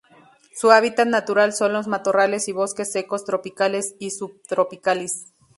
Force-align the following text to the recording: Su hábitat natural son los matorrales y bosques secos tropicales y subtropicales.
Su 0.55 0.71
hábitat 0.71 1.07
natural 1.07 1.53
son 1.53 1.73
los 1.73 1.87
matorrales 1.87 2.47
y 2.47 2.51
bosques 2.53 2.91
secos 2.91 3.23
tropicales 3.23 3.93
y 3.99 4.09
subtropicales. 4.09 5.27